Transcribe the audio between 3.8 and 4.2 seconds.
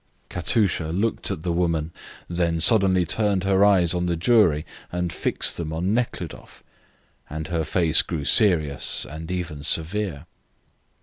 on the